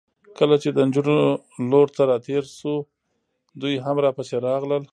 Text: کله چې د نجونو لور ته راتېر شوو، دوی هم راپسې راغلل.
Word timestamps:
کله 0.37 0.55
چې 0.63 0.69
د 0.71 0.77
نجونو 0.87 1.17
لور 1.71 1.87
ته 1.95 2.03
راتېر 2.11 2.43
شوو، 2.57 2.75
دوی 3.59 3.75
هم 3.85 3.97
راپسې 4.05 4.35
راغلل. 4.47 4.83